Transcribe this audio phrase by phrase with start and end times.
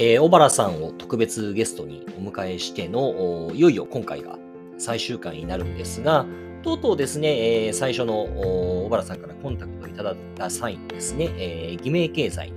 [0.00, 4.38] えー、小原さんを特別ゲストにお迎えしての、いよいよ今回が
[4.78, 6.24] 最終回になるんですが、
[6.62, 12.56] とうとうですね、えー、最初の小原さんからコンタクトいただいた際にですね、えー、偽名経済の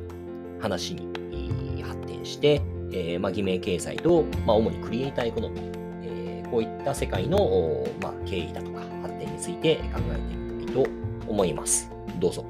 [0.61, 2.61] 話に発展して、
[2.91, 5.71] えーまあ、偽名経済と、まあ、主にクリエイターエコノミー、
[6.03, 10.87] えー、こういった世界の、まあ、経緯だとか発展について考えてみたいと
[11.27, 11.89] 思います。
[12.19, 12.45] どうぞ。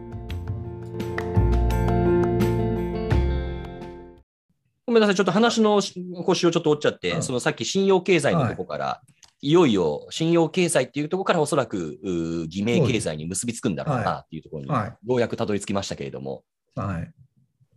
[4.91, 5.81] ごめんなさい、ちょっと話の
[6.25, 9.01] 腰をちょっと折っちゃって、うん、そのさっき信用経済のとこから、は
[9.41, 11.97] い、いよいよ信用経済っていうところからおそらく
[12.49, 16.43] 偽名経済に結びつくんだろうなっていうところに、ようやくたどり着きましたけれども、
[16.75, 17.11] はい、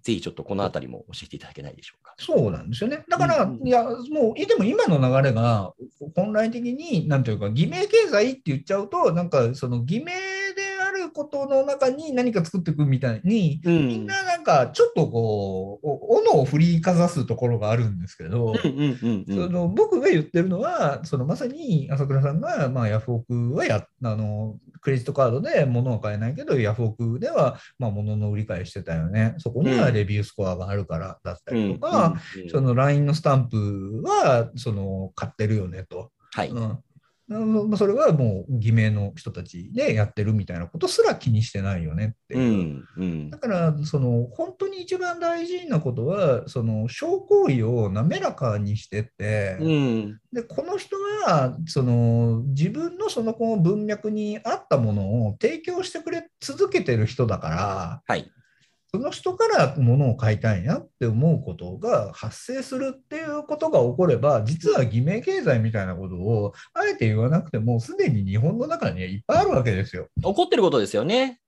[0.03, 2.15] ぜひちょっとこのあたりも教えていただけないでしょうか。
[2.19, 3.05] そうなんですよね。
[3.09, 5.73] だから、うん、いや、もう、でも今の流れが、
[6.15, 10.19] 本来的に、なんていうか、偽名経済って言っちゃうと、なんか、その偽名る
[11.15, 18.55] ことの中に何か作っていくみたいに、うん、みんななんかちょっとこう斧を振りかざすところがあるんですけど、
[19.75, 29.35] 僕が言ってるのはそのまさに朝倉さんが、まあ、ヤフオクはやあのクレジットカードで物は買えないけどヤフオクでは、まあ、物の売り買いしてたよね。
[29.39, 32.17] そこにはレビュースコアがあるからだったりとか、
[32.51, 36.11] その LINE のスタンプはその買ってるよねと。
[36.33, 36.79] はい、うん
[37.29, 42.41] それはもう偽名の人たちでやってるみたいなことすら気にしてないよねっていう。
[42.41, 58.31] うんうん、だからその本当に一番大事なことはその小行為を滑らかにしてって、うん、でこの人はその自分のそのこの文脈に合ったものを提供してくれ続けてる人だから、はい、
[58.95, 70.07] その人から物を買いたいなって思うことが発生するっていうことが起これば、実は偽名経済みたいなことをあえて言わなくても、すでに日本の中にはいっぱいあるわけですよ。
[70.23, 71.41] 起こってることですよね。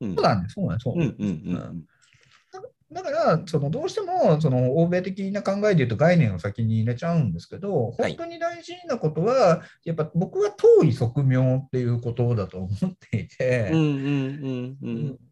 [0.00, 1.95] そうなんです、そうなんです。
[2.92, 13.70] だから、そのどうしてもその欧米的な考えでいうと概念を先に入れちゃうんですけど、本当に大事なことは、やっぱ僕は遠い側面っていうことだと思っていて、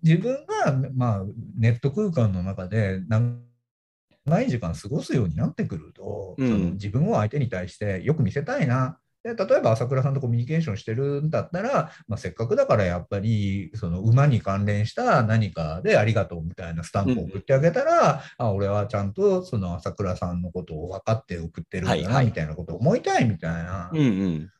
[0.03, 1.25] 自分が、まあ、
[1.57, 23.91] ネット空間の中で長い時間過ごすようになってくると、うん、その自分を相手に対してよく見せたいなで例えば朝倉さんとコミュニケーションしてるんだったら、まあ、せっかくだからやっぱりその馬に関連した何かでありがとうみたいなスタンプを送ってあげたら、うん、あ俺はちゃんとその朝倉さんのことを分かって送ってるんだなみたいなことを思いたいみたいな。
[23.93, 24.51] うんうん。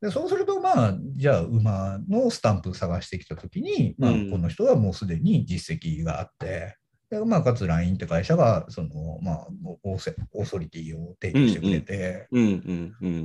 [0.00, 6.76] でそうすると、まあ、じゃあ、馬のスタンプ探してきたときに、まあ、この人はもうすでに実績があって、
[7.18, 9.46] でまあ、かつ LINE って会社がその、まあ、
[9.84, 12.26] オーソリティを提供してくれて、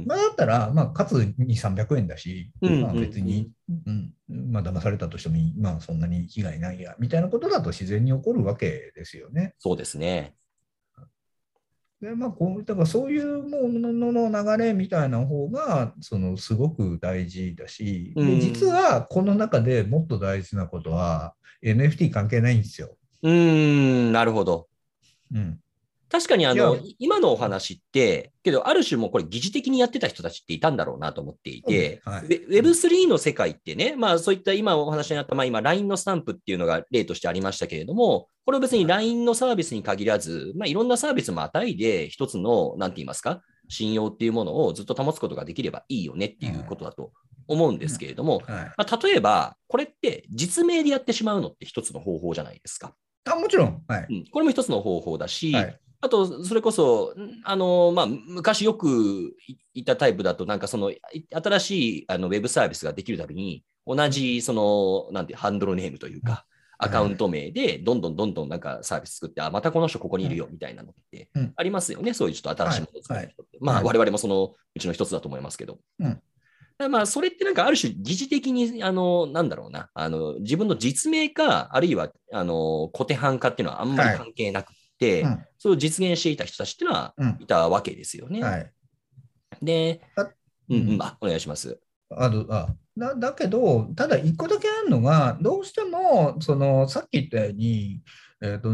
[0.06, 3.52] まあ、だったら、まあ、かつ2、300円だし、まあ、別に、
[3.88, 4.14] うん
[4.52, 9.56] まあ騙されたとしても、まあ、そんなに被害ないやみたいなことだと自然に起こるわけですよね。
[9.58, 10.36] そうですね。
[12.00, 21.34] でまあ、こうだからそういうものの流れみたいな方がそのすごく大事だし、で実はこの中でもっと大事なことは
[21.64, 22.96] NFT 関係ないんですよ。
[23.22, 24.68] うん、なるほど。
[25.34, 25.60] うん。
[26.10, 47.12] 確かにあの、今のお話って、けど、ある種もこれ、疑似的にやってた人たちっていたんだろうなと思っていて、はい、Web3 の世界ってね、まあそういった今お話にあった、まあ今、LINE のスタンプっていうのが例としてありましたけれども、これは別に LINE のサービスに限らず、まあいろんなサービスも与いで、一つの、なんて言いますか、信用っていうものをずっと保つことができればいいよねっていうことだと
[47.48, 52.96] 思うんですけれども、はい、まあ、例えば、これって実名でやってしまうのって一つの方法じゃないですか。
[53.32, 57.14] あもちろん、はい、うん、これも一つの方法だし、はい、あと、それこそ、
[57.44, 59.36] あのまあ、昔よく
[59.74, 60.92] いたタイプだと、なんかその
[61.32, 66.46] 新しいあのウェブサービスができるたびに、同じそのなんてハンドルネームというか、
[66.78, 73.58] アカウント名でどんどんどんどんなんかサービス作って、あ、またこの人ここにいるよみたいなのってありますよね、そういうちょっと新しいものを作る人って。
[73.60, 75.80] まあ、我々もそのうちの一つだと思いますけど。
[76.00, 76.22] うん
[76.88, 88.40] まあ、それってなんかある種疑似的に、あの、なんだろうな、あの、自分の実名か、あるいは、あの、固定版かっていうのはあんまり関係なくて、はいうん、それを実現していた人たちっていうのはいたわけですよね。
[88.40, 88.72] うんはい、
[89.62, 90.02] で、
[90.70, 91.80] うん、うん、あ、お願いします。
[92.12, 98.02] ああだだけど、ただ一個だけあるのが、どうしても、その、さっき言ったように、
[98.42, 98.74] えーと、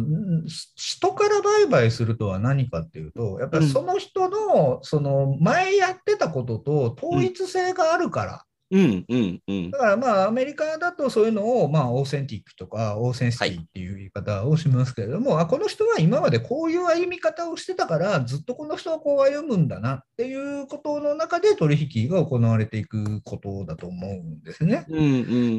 [0.76, 24.86] 人から売買するとは何かっていうと、やっぱりその人のその前やってたことと統一性があるから、うんうんうんだからまあアメリカだとそういうのをまあ authentic とか authenticity っていう言い方をしますけれども、あこの人は今までこういう歩み方をしてたからずっとこの人はこう歩むんだなっていうことの中で取引が行われていくことだと思うんですね。
[24.90, 25.02] うんう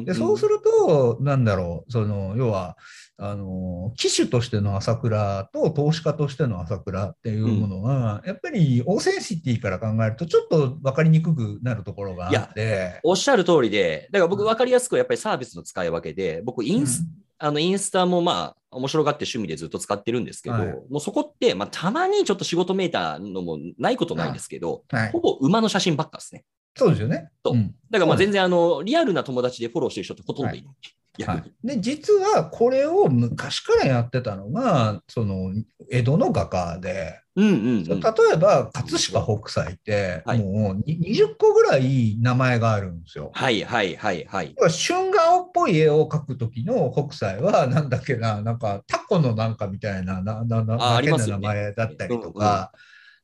[0.01, 2.77] んでそうすると、なんだろう、その要は
[3.19, 12.96] あの、騎手としての朝倉と投資家としての朝倉っていうものは、やっぱり authenticity から考えると、ちょっと分かりにくくなるところがあって。
[13.03, 17.07] おっしゃる通りで、だから僕分かりやすくやっぱりサービスの使い分けで、僕インス、うん。
[17.39, 20.67] あのインスタもまあ面白がって趣味でずっと使ってるんですけど、はい。
[20.89, 25.11] もうそこって、まあ、たまにちょっと仕事めいたのもないことないんですけど、はい。
[25.11, 26.45] ほぼ馬の写真ばっかですね。
[26.75, 27.29] そうですよね。
[27.45, 27.75] そうん。
[27.89, 30.63] だからまあ全然あのリアルな友達でフォローしてる人ってほとんどいない。
[30.63, 35.53] 逆にはい、で実はこれを昔からやってたのがその
[35.91, 37.83] 江戸の画家で、うんうんうん。
[37.85, 37.97] 例
[38.33, 43.31] えば葛飾北斎ってはいもうに20個ぐらい名前があるんですよ。
[43.33, 44.55] はいはいはいはい。
[44.59, 52.71] 春顔っぽい絵を描く時の北斎はなんだっけななんかタコのなんかみたいなななな変な名前だったりとか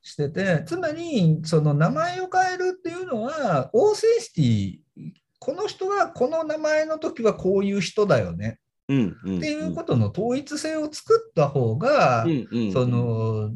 [0.02, 4.83] してて、つまりその名前を変えるっていうのはオーセンシティ
[5.44, 8.58] この人はこの名前の時はこういう人だよね。
[8.88, 9.38] うんうん。
[9.38, 12.72] っていうことの統一性を作った方が、うんうん。
[12.72, 13.50] その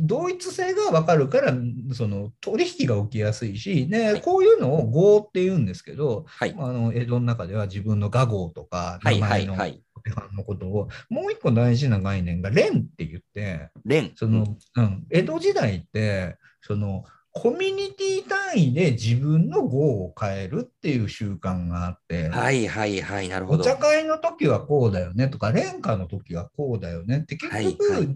[0.00, 1.54] 同一性が分かるから
[1.92, 4.20] その取引が起きやすいし、ねはい。
[4.20, 6.56] こういうのを号って言うんですけど、はい。
[6.58, 13.70] あの江戸の中では自分の画号とか名前ののことを、もう一個大事な概念が連って言って。
[14.16, 23.62] その、うん、江戸時代ってそのコミュニティ単位で自分の号を変えるっていう習慣があって、はいはいはい、なるほど。
[23.62, 28.14] お茶会の時はこうだよねとか、廉価の時はこうだよねって、結局、はいは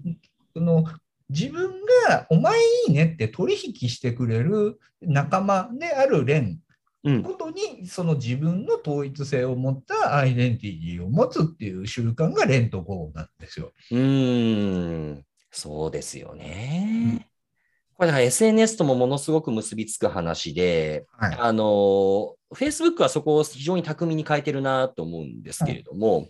[0.55, 0.85] その
[1.29, 1.71] 自分
[2.09, 6.59] がお前いいねって取引してくれる仲間である廉
[7.05, 7.23] うん。
[7.25, 13.73] ことに、その自分の統一性を持ったアイデンティティを持つっていう習慣が廉と号なんですよ。
[13.91, 17.32] うーん、そうですよね。
[18.03, 21.37] これだから SNS ともものすごく結びつく話で、はい。
[21.39, 26.27] あの、Facebook はそこを非常に巧みに変えてるなと思うんですけれども、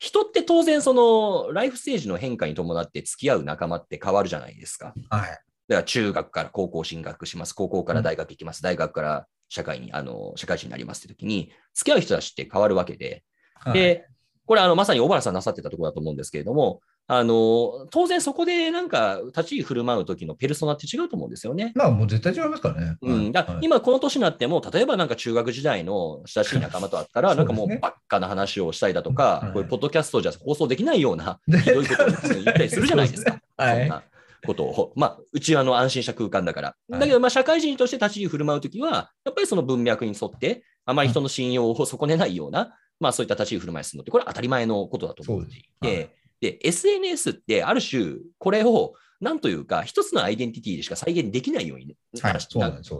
[0.00, 4.92] 人って当然そのライフステージの変化に伴って付き合う仲間って変わるじゃないですか。
[5.08, 5.20] はい。
[5.20, 7.52] だから中学から高校進学します。
[7.52, 8.60] 高校から大学行きます。
[8.60, 13.22] 大学から社会に、あの、社会人になりますって時に、付き合う人たちって変わるわけで、
[13.54, 14.08] はい、で、
[14.46, 21.72] これあのまさに小原さんなさってたところだと思うんですけれども、あの当然そこでなんか立ち居振る舞う時のペルソナって違うと思うんですよね。
[21.74, 22.96] まあもう絶対違いますからね。
[23.02, 33.38] うん、だはい今この年になっても、例えばなんか中学時代の親しい仲間と会ったら、なんかもうばっかな話をしたりだとか、はいこういうポッドキャストじゃ放送できないようなでひどいことを言ったりするじゃないですか。
[33.56, 33.80] はい。
[33.80, 34.02] そんな
[34.46, 34.92] ことを。
[34.96, 36.68] まあ、うちはあの安心した空間だから。
[36.88, 46.08] はいだけど、まあ、社会人として立ち居振る舞うときは、やっぱりその文脈に沿って、あまり人の信用を損ねないような、まあ、そういった立ち居振る舞いするのって、これは当たり前のことだと思ってい
[46.44, 52.38] で SNS ってある種、これを、なんというか、一つのアイデンティティでしか再現できないように、はい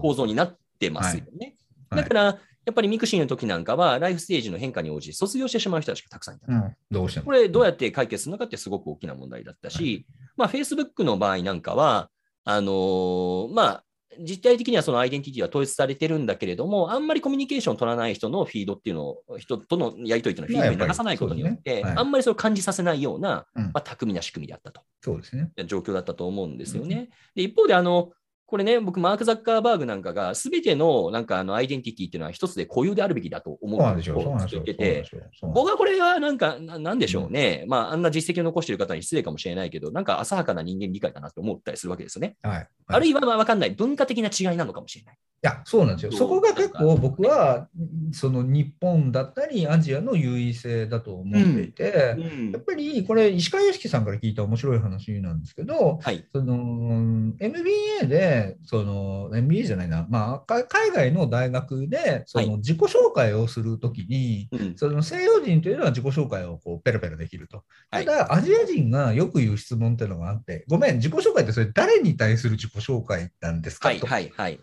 [0.01, 1.57] 構造になってますよね。
[1.91, 6.51] はいだから、やっぱりミクシーの時なんかは、ライフステージの変化に応じて卒業してしまう人たちがたくさんいた。
[6.51, 7.27] うん、どうしても。
[7.27, 10.07] これどうやって解決するのかってすごく大きな問題だったし、
[10.37, 12.09] まあ、Facebook の場合なんかは、
[12.45, 13.85] あのーまあ、
[14.21, 24.83] 実態的にはそのアイデンティティは統一されてるんだけれども、あんまりコミュニケーションを取らない人のフィードっていうのを、人とのやり取りっていうのをフィードに流さないことによって、ねはいあんまりそれを感じさせないような、うんまあ、巧みな仕組みだったと。
[25.03, 25.51] そうですね。
[25.67, 27.11] 状況だったと思うんですよね。
[27.35, 28.13] で一方であの、
[28.47, 34.17] これね、僕、マーク・ザッカーバーグなんかが、すべてのなんかあのアイデンティティっていうのは一つで固有であるべきだと思そうなんですよ。
[34.17, 34.47] うと。
[34.47, 35.05] 言ってて、
[35.41, 42.37] 僕はこれはなんか、ななんでしょうね、まあ、あんな実績を残している方に失礼かもしれないけど、なんか浅はかな人間理解だなって思ったりするわけですよね。
[42.43, 42.69] はい。
[42.87, 45.17] あるいはまあ分かんない、文化的な違いなのかもしれない。
[45.45, 46.13] いや、そうなんですよ。
[46.13, 47.69] そこが結構僕は、
[48.13, 52.51] その日本だったり、アジアの優位性だと思っていて、うん。
[52.51, 56.25] やっぱりこれ、石川良樹さんから聞いた面白い話なんですけど、はい。
[56.35, 62.49] その MBA で、その MBA じゃないな、まあ、か海外の大学でそはい。
[62.49, 64.77] の自己紹介をするときに、うん。
[64.79, 67.65] その西洋人というのは自己紹介をこうペラペラできると。
[67.91, 68.07] はい。
[68.07, 73.89] ただ、アジア人がよく言う質問っていうのがあって、ごめん、自己紹介ってそれ誰に対する自己紹介なんですか？
[73.89, 74.07] はい、と。
[74.07, 74.59] はい、はい。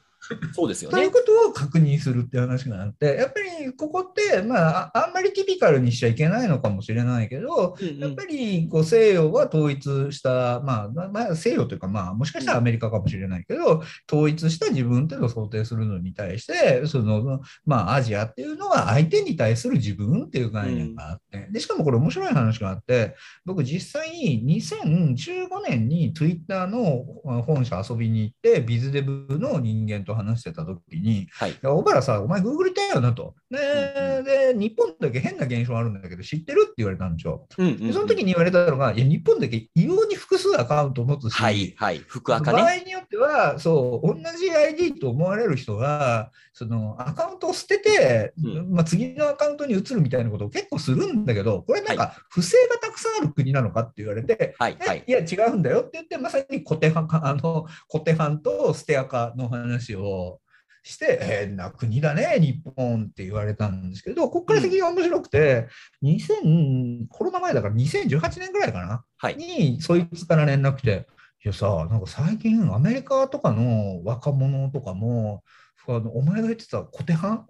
[0.54, 1.12] そうですよねという。
[1.12, 23.16] ことを確認するっていう話があって、やっぱりここって、まあ、あんまりティピカルにしちゃいけないのかもしれないけど、うんうん、やっぱりこう西洋が統一した、まあ、まあ、西洋というか、まあ、もしかしたらアメリカかもしれないけど、統一した自分っていうのを想定するのに対して、その、まあ、アジアっていうのは相手に対する自分っていう概念があって、で、しかもこれ面白い話があって、
[23.46, 27.04] 僕実際に2015年に Twitter の
[27.44, 33.36] 本社遊びに行って、ビズデブの人間と話してた時に、はい、小原さん、お前グーグルいたよなと。
[33.52, 37.48] で、日本だけ変な現象あるんだけど、知ってるって言われたんですよ。
[37.58, 42.62] うんうんうん、でその時に言われたのが、いや、日本だけ異様に複数アカウントを持つし、はい、はい、福赤ね。
[42.62, 60.40] 場合によっては、そう、同じ ID と思われる人が、そのアカウントを捨てて、うん、まあ、次のアカウントに移るみたいなことを結構するんだけど、これなんか不正がたくさんある国なのかって言われて、はい、はい、いや、違うんだよって言って、まさに固定派あの固定派と捨てアカの話を
[60.84, 65.68] して、変な国だね、日本って言われたんですけど、ここから先が面白くて、
[66.02, 71.08] うん、2000コロナ前だから2018年ぐらいかな、はい、に、そいつから連絡来て、
[71.44, 75.44] いやさ、なんか最近アメリカとかの若者とかも、
[75.88, 77.48] あのお前が言ってたコテハン、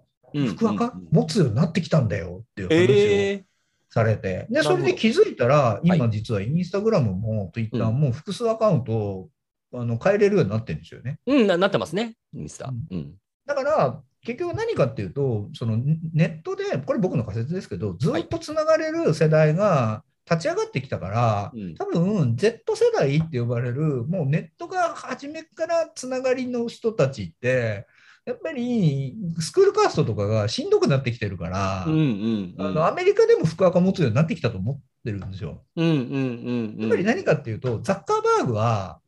[0.48, 3.44] 福岡、持つようになってきたんだよっていう話を
[3.90, 9.28] されて、でそれで気づいたら、今実はインスタグラムもツイッターも複数アカウント
[9.74, 11.18] あの変えれるようになってるんですよね。
[11.26, 12.72] うん、なってますね、インスタ。
[12.90, 13.14] うん、
[13.46, 27.86] だから、結局何かっていうと、そのネットで、これ僕の仮説ですけど、ずっとつながれる世代が、立ち上がってきたから、多分 Z 世代って呼ばれる、もうネットが初めからつながりの人たちって、
[28.24, 35.64] やっぱりスクールカーストとかがしんどくなってきてるから、うんうんうん、あのアメリカでも福岡持つようになってきたと思ってるんですよ。
[35.74, 39.00] うんうんうんうん、やっぱり何かっていうと、ザッカーバーグは、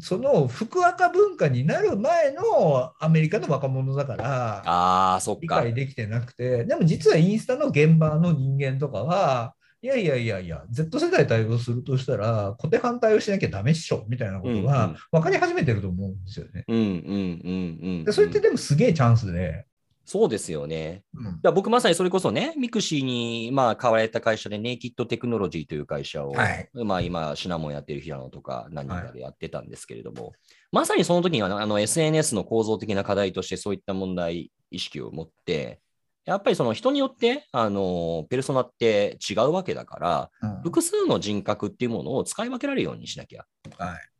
[0.00, 16.64] その複アカ文化になる前のアメリカの若者だからあそっか理解できてなくてでも実はインスタの現場の人間とかはいやいやいやいや、Z 世代対応するとしたら、小手反対をしなきゃダメっしょみたいなことが分かり始めてると思うんですよね。
[16.66, 19.64] うんうんうんうん、でそれってでもすげえチャンスで。
[20.06, 21.02] そうですよね。
[21.42, 30.32] うん、僕まさにそれこそね、ミクシーにまあ買われた会社でネイキッドテクノロジーという会社を、はい、まあ今、シナモンやってる平野とか何人かでやってたんですけれども、はい、
[30.70, 35.80] まさにその時にはあの SNS の構造的な課題としてそういった問題意識を持って、
[36.24, 43.44] やっぱりその人によって、あの、ペルソナって違うわけだから、うん、複数の人格っていうものを使い分けられるようにしなきゃ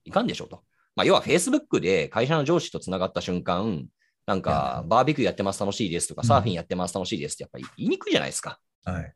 [0.05, 0.11] い。
[0.11, 0.63] かんでしょうと。
[0.97, 3.87] まあ、要は Facebook で会社の上司とつながった瞬間、
[4.27, 8.59] なんか、バーベキューやってます楽しいですとか、サーフィンやってます楽しいですってやっぱり言いにくいじゃないですか。
[8.85, 9.15] はい。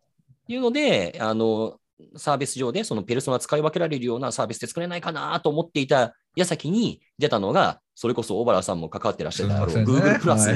[0.48, 1.78] いうので、あの、
[2.16, 10.46] サービス上でそのペルソナ使い分けられるようなサービスで作れないかなと思っていた矢先に出たのが、それこそ小原さんも関わってらっしゃった、ね、Google プラス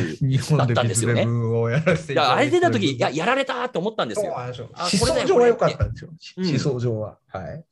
[0.57, 1.27] だったんですよね。
[2.19, 4.33] あれ出たとき、や、やられたと思ったんですよ。
[4.33, 4.53] 思
[4.89, 6.11] 想上は良かったんですよ。
[6.39, 7.19] 思想上は。
[7.29, 7.65] はい。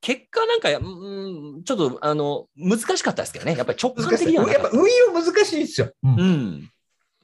[0.00, 3.56] まあ、結果なんか、うん、ちょっとあの難しかったですけどね。
[3.56, 4.50] やっぱり直感的には。
[4.50, 5.92] やっぱ運用難しいですよ。
[6.02, 6.70] うん。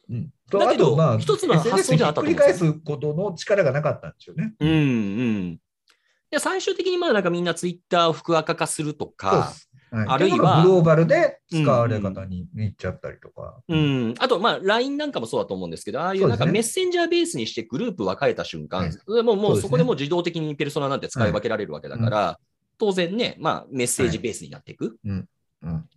[0.08, 2.32] うん、だけど、まあ、一つの発想であったと思う。
[2.32, 4.54] 繰り返すことの力がなかったんですよね。
[4.60, 5.60] うんうん。
[6.30, 9.52] で最終的にまあなんかみんなツイッターを福赤化するとか、
[9.90, 10.62] はい、あるいは。
[10.62, 13.60] グローバルで使われ方にいっちゃったりとか。
[13.68, 24.98] うん、うん、あと、まあ、LINE なんかもそうだと思うんですけど、ああいうなんかメッセンジャーベースにしてグループ分かれた瞬間、はい、もうもうそこでもう自動的にペルソナなんて使い分けられるわけだから、はい、当然ね、まあ、メッセージベースになっていく。
[25.04, 25.28] うん
[25.62, 25.88] うん、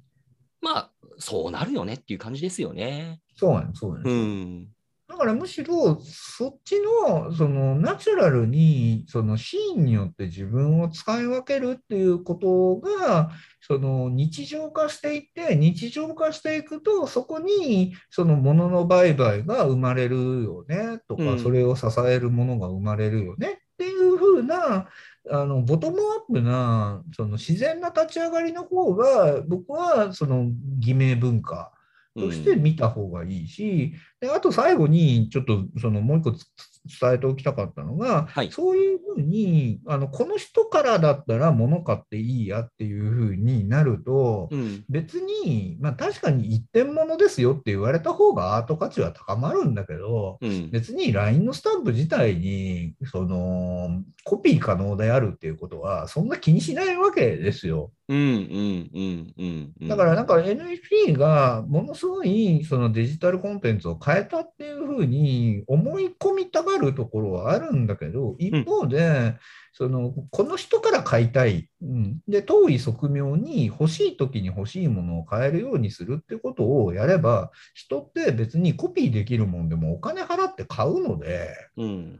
[0.61, 3.21] まあ、そうなるよねっていう感じですよね。
[3.35, 4.01] そうなんそうな。
[4.05, 4.67] うん
[5.09, 24.89] だからむしろそっちのそのナチュラルにそのシーンによって自分を使い分けるっていうことがその日常化していって日常化していくとそこにその物の売買が生まれるよねとか、それを支えるものが生まれるよねっていうふうな
[25.31, 30.47] あのボトムアップなその自然な立ち上がりの方が僕はその
[30.79, 31.71] 偽名文化
[32.19, 57.91] として見た方がいいし、うん、であと最後にちょっとそのもう一個伝えておきたかったのが、はい、そういうふうにあのこの人からだったら物買っていいやっていうふうになると、うん、別に、まあ、確かに一点物ですよって言われた方がアート価値は高まるんだけど、うん、別に LINE のスタンプ自体にそのコピー可能であるっていうことはそんな気にしないわけですよ。
[58.09, 69.39] うんうんうんうん、だからなんか NFT がものすごいそのデジタルコンテンツを変えたっていうふうに思い込みたがるところはあるんだけど、一方で、うん、
[69.73, 82.19] そのこの人から買いたい、うん、で遠い側面に欲しい時に欲しいものを買えるようにするってことをやれば、人って別にコピーできるもんでもお金払って買うので、うん、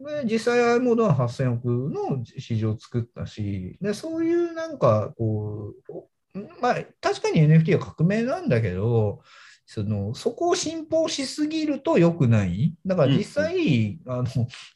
[0.00, 5.72] で実際、ああいうものは8000億の市場を作ったし、でそういうなんかこ
[6.34, 9.22] う、まあ、確かに NFT は革命なんだけど、
[9.66, 12.74] そのそこを信奉しすぎると良くない。
[12.84, 14.24] だから実際、うん、あの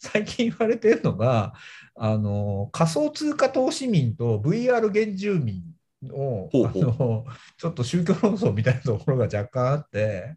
[0.00, 1.52] 最近言われてるのが
[1.94, 5.62] あの仮想通貨投資民と VR 原住民
[6.10, 7.26] をあの
[7.58, 10.36] ちょっと宗教論争みたいなところが若干あって。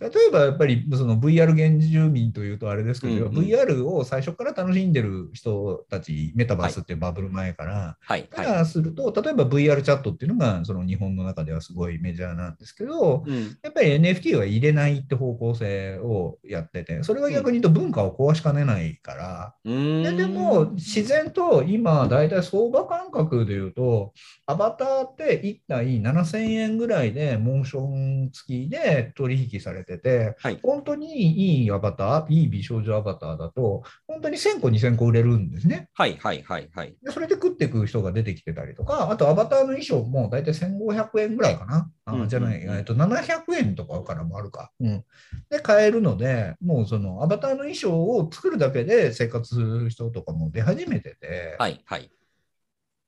[0.00, 24.14] 例えばやっぱりその VR 原住民というとあれですけど、うんうん、VR を最初から楽しんでる人たち、メタバースってバブル前から、はい、からすると、例えば VR チャットっていうのがその日本の中ではすごいメジャーなんですけど、うん、やっぱり NFT は入れないって方向性をやってて、それは逆に言うと文化を壊しかねないから、うん、ででも自然と今、大体相場感覚でいうと、
[24.46, 35.88] アバターって1体7000円ぐらいでモーション付きで取引されててて、はい、本当にいいアバター、いい美少女アバターだと、本当に1000個、2000個売れるんですね。
[35.94, 36.94] はいはいはいはい。
[37.02, 41.90] でそれで食っていく人が出てきてたりとか、あとアバターの衣装も大体1500円ぐらいかな。
[42.06, 44.70] あじゃない、えっと、700円とかからもあるか。
[44.80, 45.04] うん。
[45.48, 52.10] で、買えるので、もうそのアバターの衣装を作るだけで生活する人とかも出始めてて、はいはい。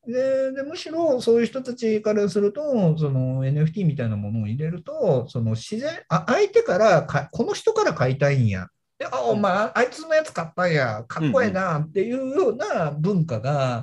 [0.07, 8.69] ででむしろそういう人たちからするとその NFT みたいなものを入れるとその自然あ相手からかこの人から買いたいんや。
[8.99, 11.05] であお前あいつのやつ買ったんや。
[11.07, 13.83] かっこええなっていうような文化が、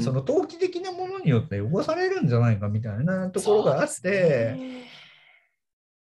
[0.00, 4.56] その投機的なものによって汚されるんじゃないかみたいなところがあって。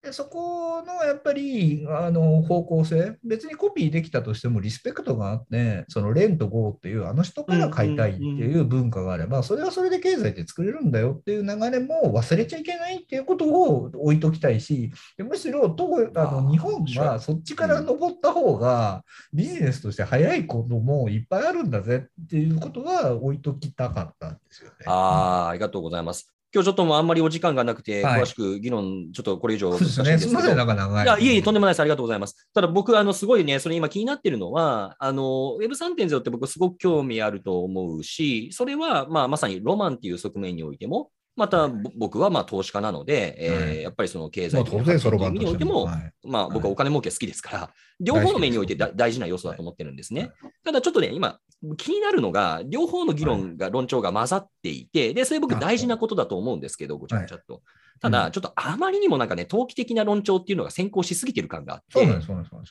[0.01, 19.03] でそこのやっぱりあの方向性、別にコピーできたとしてもリスペクトがあって、そのレンとゴーっていうあの人から買いたいっていう文化があれば、それはそれで経済って作れるんだよっていう流れも忘れちゃいけないっていうことを置いときたいし、むしろとあの日本はそっちから登った方が
[19.33, 24.75] ビジネスとして早いこともいっぱいあるんだぜっていうことは置いときたかったんですよね。
[24.85, 26.38] あありがとうございます。
[26.53, 30.19] 今日ちょっともうあんまりお時間がなくて、詳しく議論、ちょっとこれ以上難しいんですけど。
[30.19, 31.03] すみません、なんか長い。
[31.03, 31.79] いや、いえいえ、とんでもないです。
[31.81, 32.49] ありがとうございます。
[32.53, 45.89] ただ僕、あの、すごいね、それ今気になってるのは、あの、Web3.0 って僕すごく興味あると思うし、それは、まあ、まさにロマンっていう側面においても、また僕はまあ投資家なので、えー、やっぱりその経済的な意味においても、
[46.25, 47.69] まあ僕はお金儲け好きですから、
[48.01, 50.31] 両方の面において大事な要素だと思ってるんですね。
[50.65, 51.39] ただちょっとね、今
[51.77, 57.61] 気になるのが、両方の議論が、論調が混ざっていて、で、それ僕大事なことだと思うんですけど、ごちゃごちゃっと。
[57.99, 62.07] ただ、ちょっとあまりにもなんかね、投機的な論調っていうのが先行しすぎてる感があって、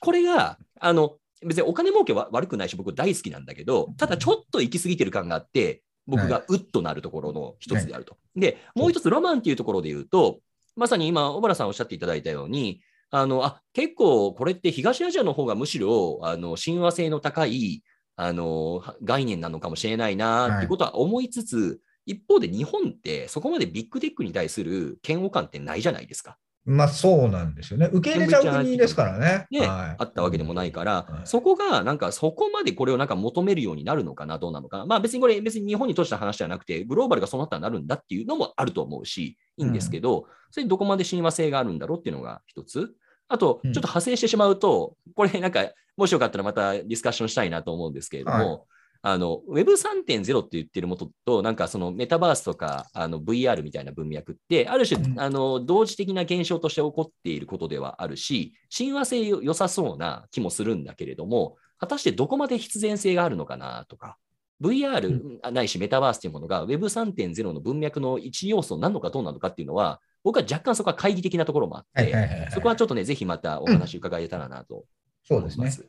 [0.00, 8.12] これが、あの、別にお金儲けは悪くないし、僕大好きなんだけど、ただちょっと行き過ぎてる感があって、僕がうっとなるところの一つであると。
[8.12, 10.40] はい、で、もう一つロマンっていうところで言うと、
[10.74, 17.82] まさに今、小原さんおっしゃっていただいたように、あのあ結構これって東アジアの方がむしろあの親和性の高い
[18.20, 21.74] あの概念なのかもしれないなっていうことは思いつつ、は
[22.06, 26.36] い、一方で日本ってそこまでビッグテックに対する嫌悪感ってないじゃないですか。
[26.64, 27.88] まあそうなんですよね。
[27.92, 29.46] 受け入れちゃう国ですからね。
[29.52, 34.84] ね、はい、あったわけでもないから、はい、そこがなんかそこまでこれをなんか求めるようになるのかな、どうなのかな。
[34.84, 42.90] まあ別にこれ別に日本に閉じた話じゃなくて、グローバルがそうなったらなるんだっていうのもあると思うし、いいんですけど、うん、それどこまで親和性があるんだろうっていうのが一つ。
[43.28, 48.60] あと、ちょっと派生してしまうと、うん、これなんか、もしよかったらまたディスカッションしたいなと思うんですけれども、はい。
[49.00, 64.18] あの Web3.0 って言ってるもとと、なんかそのメタバースとかあの VR みたいな文脈って、ある種、あの同時的な現象として起こっていることではあるし、親和性良さそうな気もするんだけれども、果たしてどこまで必然性があるのかなとか、
[64.60, 74.84] VR ないしメタバースというものが Web3.0 の文脈の一要素なのかどうなのかっていうのは、僕は若干そこは懐疑的なところもあって、そこはちょっとね、ぜひまたお話伺えたらなと
[75.30, 75.54] 思います。
[75.54, 75.88] うん、そうですね。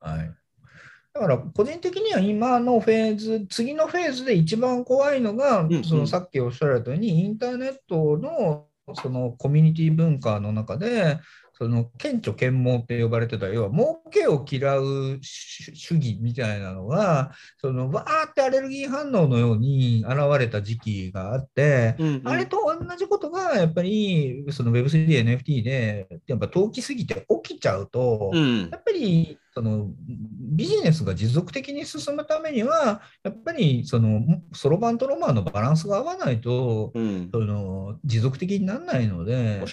[0.00, 0.34] はい
[1.12, 11.20] だから個人的には今のフェーズ、次のフェーズで一番怖いのが、うんうん、そのさっきおっしゃられたように、インターネットのそのコミュニティ文化の中で、
[11.56, 34.20] その顕著啓蒙って呼ばれてた要は儲けを嫌う主義みたいなのがそのわーってアレルギー反応のように現れた時期があって、うんうん、あれと同じことがやっぱりその Web3NFT でやっぱ投機すぎて起きちゃうと、うん、やっぱりそのビジネスが持続的に進むためには、やっぱりその
[34.52, 39.64] そろばんとロマンのバランスが合わないと、うん、その持続的にならないので、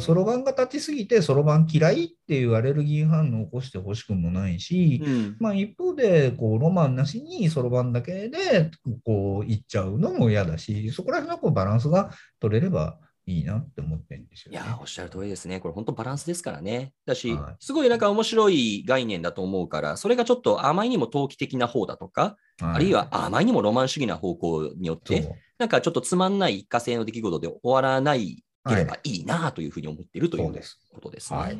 [0.00, 8.70] そろばんが立ちすぎて、そろばん嫌いっていうアレルギー反応を起こしてほしくもないし、うん、まあ、一方でこうロマンなしにそろばんだけで
[9.04, 15.60] こういっちゃうのも嫌だし、そこら辺のこうバランスが取れればいいなって思ってるんですよ、ね、いや、おっしゃる通りですね。
[15.60, 16.92] これ本当バランスですからね。
[17.06, 30.52] だし、はい、すごいなんか面白い概念だと思うから、それがちょっとあまりにも投機的な方だとか、はい、あるいはあまりにもロマン主義な方向によって、なんかちょっとつまんない一過性の出来事で終わらないければいいなというふうに思っているという
[30.92, 31.38] ことですね。
[31.38, 31.58] はい、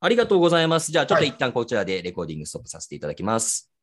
[0.00, 0.90] ありがとうございます。
[0.90, 3.73] じゃあちょっと一旦こちらでレコーディングストップさせていただきます。